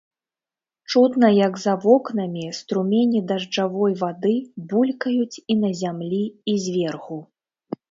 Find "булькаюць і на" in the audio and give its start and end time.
4.73-5.73